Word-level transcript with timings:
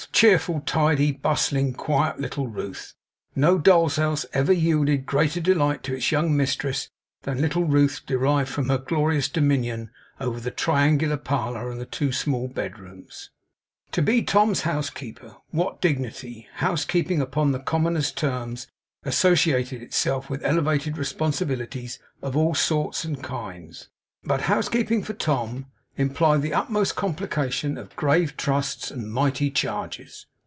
Cheerful, 0.13 0.61
tidy, 0.67 1.11
bustling, 1.11 1.73
quiet 1.73 2.19
little 2.19 2.47
Ruth! 2.47 2.93
No 3.35 3.57
doll's 3.59 3.95
house 3.97 4.23
ever 4.33 4.51
yielded 4.53 5.05
greater 5.07 5.39
delight 5.41 5.81
to 5.83 5.95
its 5.95 6.11
young 6.11 6.35
mistress, 6.37 6.89
than 7.23 7.39
little 7.41 7.63
Ruth 7.65 8.01
derived 8.07 8.49
from 8.49 8.69
her 8.69 8.77
glorious 8.79 9.27
dominion 9.29 9.89
over 10.19 10.39
the 10.39 10.49
triangular 10.51 11.17
parlour 11.17 11.71
and 11.71 11.79
the 11.81 11.85
two 11.87 12.11
small 12.11 12.47
bedrooms. 12.47 13.29
To 13.93 14.01
be 14.03 14.21
Tom's 14.23 14.61
housekeeper. 14.61 15.37
What 15.51 15.81
dignity! 15.81 16.47
Housekeeping, 16.55 17.19
upon 17.21 17.51
the 17.51 17.59
commonest 17.59 18.15
terms, 18.17 18.67
associated 19.03 19.81
itself 19.83 20.29
with 20.31 20.43
elevated 20.45 20.97
responsibilities 20.97 21.97
of 22.23 22.35
all 22.37 22.53
sorts 22.55 23.03
and 23.05 23.23
kinds; 23.23 23.89
but 24.23 24.41
housekeeping 24.41 25.01
for 25.03 25.13
Tom 25.13 25.65
implied 25.97 26.41
the 26.41 26.53
utmost 26.53 26.95
complication 26.95 27.77
of 27.77 27.93
grave 27.97 28.35
trusts 28.37 28.89
and 28.91 29.11
mighty 29.11 29.51
charges. 29.51 30.25